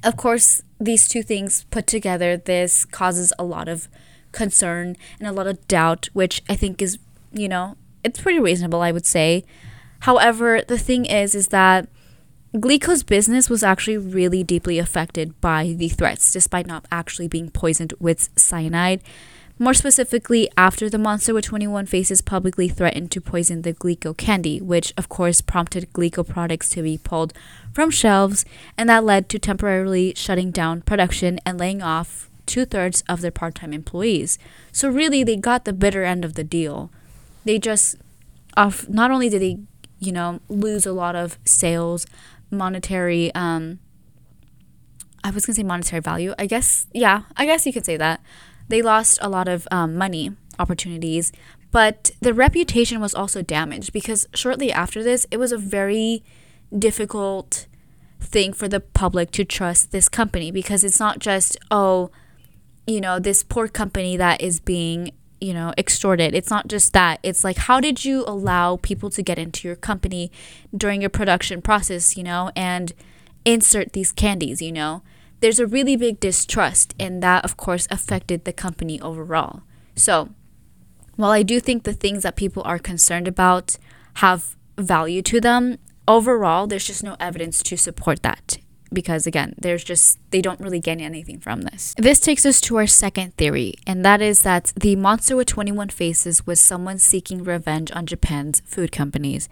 [0.04, 3.90] of course, these two things put together, this causes a lot of
[4.32, 7.00] concern and a lot of doubt, which I think is,
[7.34, 9.44] you know, it's pretty reasonable, I would say.
[10.02, 11.90] However, the thing is, is that
[12.56, 17.94] Glico's business was actually really deeply affected by the threats, despite not actually being poisoned
[18.00, 19.02] with cyanide.
[19.60, 24.60] More specifically, after the monster with 21 faces publicly threatened to poison the Glico candy,
[24.62, 27.34] which of course prompted Glico products to be pulled
[27.72, 28.46] from shelves,
[28.78, 33.30] and that led to temporarily shutting down production and laying off two thirds of their
[33.32, 34.40] part time employees.
[34.72, 36.90] So, really, they got the bitter end of the deal.
[37.46, 37.98] They just,
[38.58, 39.60] off, not only did they,
[40.00, 42.08] you know, lose a lot of sales,
[42.52, 43.80] monetary um
[45.24, 46.34] I was gonna say monetary value.
[46.40, 48.22] I guess yeah, I guess you could say that.
[48.68, 51.32] They lost a lot of um, money opportunities,
[51.72, 56.24] but the reputation was also damaged because shortly after this, it was a very
[56.78, 57.66] difficult
[58.20, 62.12] thing for the public to trust this company because it's not just oh,
[62.86, 66.34] you know, this poor company that is being you know, extorted.
[66.34, 67.20] It's not just that.
[67.24, 70.32] It's like, how did you allow people to get into your company
[70.76, 72.94] during your production process, you know, and
[73.46, 75.02] insert these candies, you know?
[75.42, 79.64] There's a really big distrust, and that, of course, affected the company overall.
[79.96, 80.30] So,
[81.16, 83.78] while I do think the things that people are concerned about
[84.16, 88.58] have value to them, overall, there's just no evidence to support that
[88.92, 91.94] because again, there's just they don't really gain anything from this.
[91.98, 95.90] This takes us to our second theory, and that is that the monster with 21
[95.90, 99.50] faces was someone seeking revenge on Japan's food companies.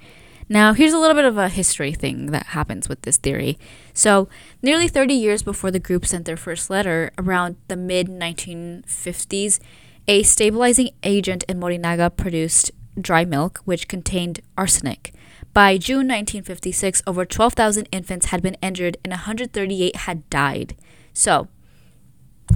[0.50, 3.60] Now, here's a little bit of a history thing that happens with this theory.
[3.94, 4.30] So,
[4.62, 9.60] nearly 30 years before the group sent their first letter, around the mid 1950s,
[10.08, 15.14] a stabilizing agent in Morinaga produced dry milk which contained arsenic.
[15.54, 20.76] By June 1956, over 12,000 infants had been injured and 138 had died.
[21.14, 21.48] So,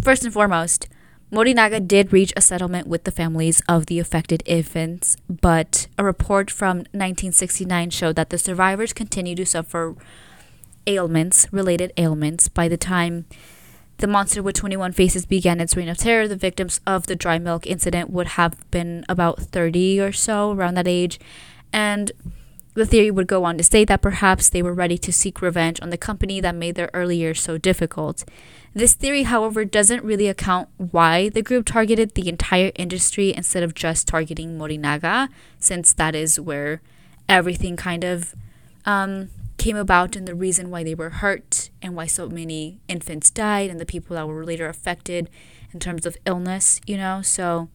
[0.04, 0.88] first and foremost,
[1.32, 6.52] Morinaga did reach a settlement with the families of the affected infants, but a report
[6.52, 9.96] from 1969 showed that the survivors continued to suffer
[10.86, 13.26] ailments, related ailments, by the time
[14.02, 16.28] the monster with 21 faces began its reign of terror.
[16.28, 20.74] The victims of the dry milk incident would have been about 30 or so, around
[20.74, 21.20] that age.
[21.72, 22.12] And
[22.74, 25.80] the theory would go on to state that perhaps they were ready to seek revenge
[25.82, 28.24] on the company that made their early years so difficult.
[28.74, 33.74] This theory, however, doesn't really account why the group targeted the entire industry instead of
[33.74, 35.28] just targeting Morinaga,
[35.60, 36.82] since that is where
[37.28, 38.34] everything kind of
[38.86, 43.30] um, came about and the reason why they were hurt and why so many infants
[43.30, 45.30] died and the people that were later affected
[45.74, 47.22] in terms of illness, you know?
[47.22, 47.68] So,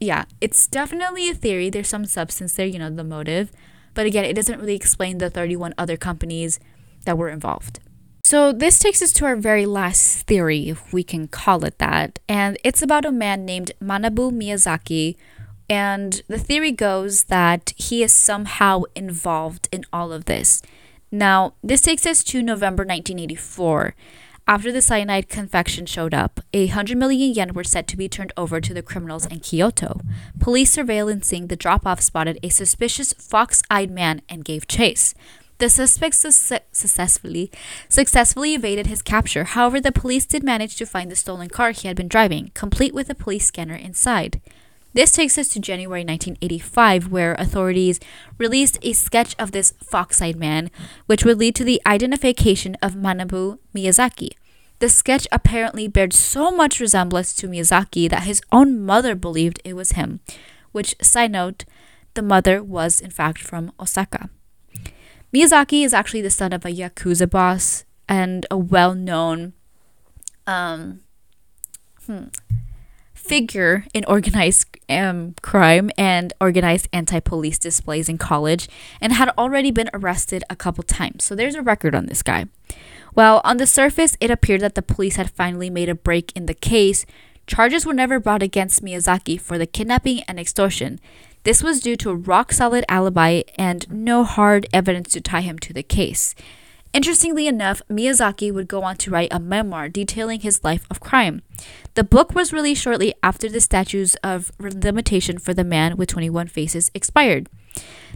[0.00, 1.68] yeah, it's definitely a theory.
[1.68, 3.52] There's some substance there, you know, the motive
[3.94, 6.58] But again, it doesn't really explain the 31 other companies
[7.04, 7.80] that were involved.
[8.24, 12.18] So, this takes us to our very last theory, if we can call it that.
[12.28, 15.16] And it's about a man named Manabu Miyazaki.
[15.68, 20.62] And the theory goes that he is somehow involved in all of this.
[21.10, 23.94] Now, this takes us to November 1984.
[24.46, 28.32] After the cyanide confection showed up, a 100 million yen were said to be turned
[28.36, 30.00] over to the criminals in Kyoto.
[30.40, 35.14] Police surveillancing the drop off spotted a suspicious fox eyed man and gave chase.
[35.58, 37.52] The suspect su- successfully
[37.88, 39.44] successfully evaded his capture.
[39.44, 42.92] However, the police did manage to find the stolen car he had been driving, complete
[42.92, 44.40] with a police scanner inside.
[44.94, 47.98] This takes us to January 1985, where authorities
[48.36, 50.70] released a sketch of this fox-eyed man,
[51.06, 54.32] which would lead to the identification of Manabu Miyazaki.
[54.80, 59.74] The sketch apparently bared so much resemblance to Miyazaki that his own mother believed it
[59.74, 60.20] was him,
[60.72, 61.64] which, side note,
[62.14, 64.28] the mother was in fact from Osaka.
[65.32, 69.54] Miyazaki is actually the son of a yakuza boss and a well-known
[70.46, 71.00] um,
[72.06, 72.24] hmm,
[73.32, 78.68] figure in organized um, crime and organized anti-police displays in college,
[79.00, 81.24] and had already been arrested a couple times.
[81.24, 82.44] So there's a record on this guy.
[83.14, 86.44] Well, on the surface, it appeared that the police had finally made a break in
[86.44, 87.06] the case.
[87.46, 91.00] Charges were never brought against Miyazaki for the kidnapping and extortion.
[91.44, 95.58] This was due to a rock solid alibi and no hard evidence to tie him
[95.60, 96.34] to the case.
[96.92, 101.40] Interestingly enough, Miyazaki would go on to write a memoir detailing his life of crime.
[101.94, 106.48] The book was released shortly after the statutes of limitation for the man with 21
[106.48, 107.48] faces expired.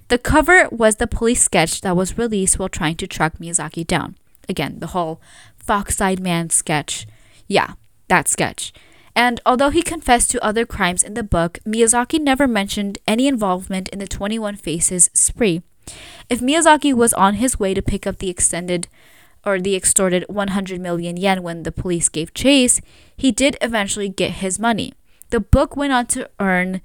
[0.09, 4.17] The cover was the police sketch that was released while trying to track Miyazaki down.
[4.49, 5.21] Again, the whole
[5.57, 7.07] fox eyed man sketch.
[7.49, 7.73] Yeah,
[8.09, 8.73] that sketch.
[9.17, 13.89] And although he confessed to other crimes in the book, Miyazaki never mentioned any involvement
[13.89, 15.63] in the 21 Faces spree.
[16.29, 18.89] If Miyazaki was on his way to pick up the extended
[19.45, 22.81] or the extorted 100 million yen when the police gave chase,
[23.17, 24.93] he did eventually get his money.
[25.31, 26.81] The book went on to earn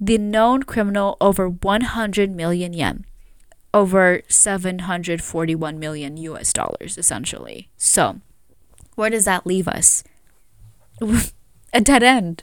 [0.00, 3.04] the known criminal over 100 million yen,
[3.72, 7.68] over 741 million US dollars, essentially.
[7.76, 8.20] So,
[8.96, 10.02] where does that leave us?
[11.72, 12.42] a dead end.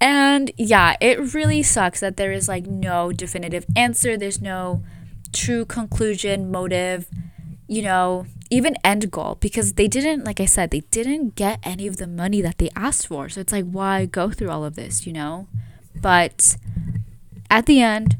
[0.00, 4.16] And yeah, it really sucks that there is like no definitive answer.
[4.16, 4.82] There's no
[5.34, 7.06] true conclusion, motive,
[7.66, 11.86] you know, even end goal because they didn't, like I said, they didn't get any
[11.86, 13.28] of the money that they asked for.
[13.28, 15.48] So it's like, why go through all of this, you know?
[16.00, 16.56] But
[17.50, 18.16] at the end,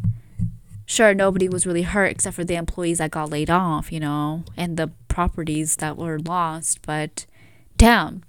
[0.86, 4.44] sure, nobody was really hurt except for the employees that got laid off, you know,
[4.56, 6.82] and the properties that were lost.
[6.82, 7.26] But
[7.76, 8.22] damn,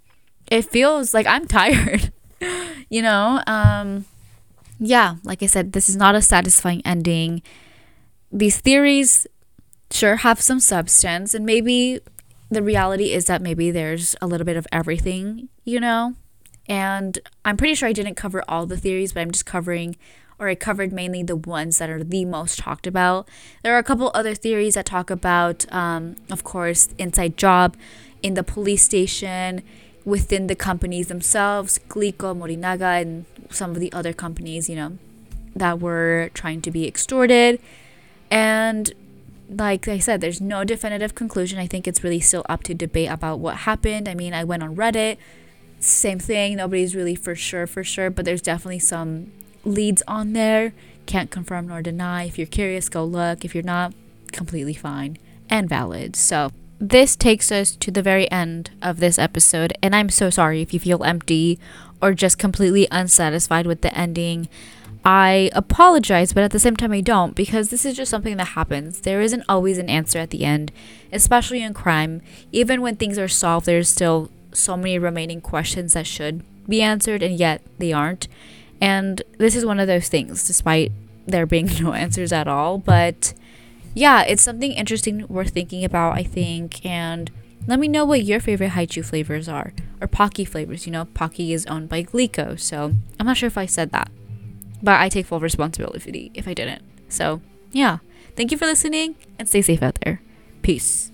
[0.51, 2.11] it feels like I'm tired.
[2.89, 4.05] you know, um
[4.77, 7.41] yeah, like I said, this is not a satisfying ending.
[8.31, 9.27] These theories
[9.91, 11.99] sure have some substance and maybe
[12.49, 16.15] the reality is that maybe there's a little bit of everything, you know?
[16.67, 19.95] And I'm pretty sure I didn't cover all the theories, but I'm just covering
[20.37, 23.27] or I covered mainly the ones that are the most talked about.
[23.63, 27.77] There are a couple other theories that talk about, um, of course, inside job
[28.21, 29.63] in the police station,
[30.03, 34.97] within the companies themselves, Glico, Morinaga, and some of the other companies, you know,
[35.55, 37.59] that were trying to be extorted.
[38.29, 38.91] And
[39.49, 41.59] like I said, there's no definitive conclusion.
[41.59, 44.07] I think it's really still up to debate about what happened.
[44.07, 45.17] I mean, I went on Reddit,
[45.79, 46.57] same thing.
[46.57, 49.31] Nobody's really for sure, for sure, but there's definitely some
[49.63, 50.73] leads on there.
[51.05, 52.23] Can't confirm nor deny.
[52.23, 53.45] If you're curious, go look.
[53.45, 53.93] If you're not,
[54.31, 55.17] completely fine
[55.49, 56.15] and valid.
[56.15, 60.61] So, this takes us to the very end of this episode, and I'm so sorry
[60.61, 61.57] if you feel empty
[62.01, 64.49] or just completely unsatisfied with the ending.
[65.05, 68.49] I apologize, but at the same time, I don't because this is just something that
[68.49, 69.01] happens.
[69.01, 70.71] There isn't always an answer at the end,
[71.13, 72.23] especially in crime.
[72.51, 77.21] Even when things are solved, there's still so many remaining questions that should be answered,
[77.21, 78.27] and yet they aren't.
[78.81, 80.91] And this is one of those things, despite
[81.27, 82.79] there being no answers at all.
[82.79, 83.35] But
[83.93, 86.83] yeah, it's something interesting worth thinking about, I think.
[86.83, 87.29] And
[87.67, 90.87] let me know what your favorite Hi-Chew flavors are, or Pocky flavors.
[90.87, 94.09] You know, Pocky is owned by Glico, so I'm not sure if I said that,
[94.81, 96.83] but I take full responsibility if I didn't.
[97.09, 97.99] So yeah,
[98.35, 100.21] thank you for listening, and stay safe out there.
[100.61, 101.11] Peace.